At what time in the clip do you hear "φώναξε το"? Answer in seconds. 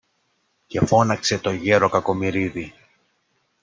0.85-1.51